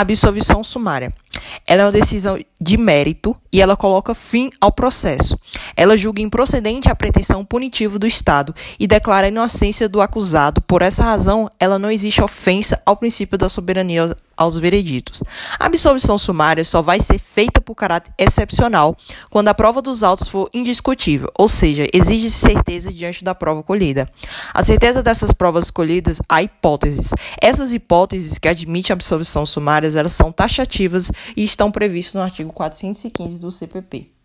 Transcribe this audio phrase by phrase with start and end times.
[0.00, 1.12] Absolvição sumária.
[1.66, 5.38] Ela é uma decisão de mérito e ela coloca fim ao processo.
[5.74, 10.60] Ela julga improcedente a pretensão punitiva do Estado e declara a inocência do acusado.
[10.60, 15.22] Por essa razão, ela não existe ofensa ao princípio da soberania aos vereditos.
[15.58, 18.96] A absolvição sumária só vai ser feita por caráter excepcional
[19.28, 24.08] quando a prova dos autos for indiscutível, ou seja, exige certeza diante da prova colhida.
[24.54, 27.10] A certeza dessas provas colhidas há hipóteses.
[27.38, 32.49] Essas hipóteses que admitem a absolvição sumária, elas são taxativas e estão previstas no artigo
[32.52, 34.19] 415 do CPP.